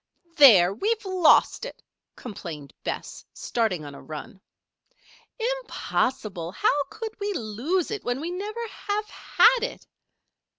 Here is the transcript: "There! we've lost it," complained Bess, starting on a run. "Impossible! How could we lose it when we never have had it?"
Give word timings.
"There! 0.37 0.73
we've 0.73 1.05
lost 1.05 1.63
it," 1.63 1.83
complained 2.15 2.73
Bess, 2.83 3.23
starting 3.33 3.85
on 3.85 3.93
a 3.93 4.01
run. 4.01 4.41
"Impossible! 5.61 6.51
How 6.53 6.83
could 6.89 7.13
we 7.19 7.31
lose 7.35 7.91
it 7.91 8.03
when 8.03 8.19
we 8.19 8.31
never 8.31 8.67
have 8.67 9.05
had 9.05 9.59
it?" 9.61 9.85